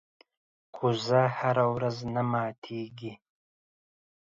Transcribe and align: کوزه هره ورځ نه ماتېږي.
کوزه 0.75 1.21
هره 1.37 1.65
ورځ 1.75 1.97
نه 2.13 2.21
ماتېږي. 2.31 3.13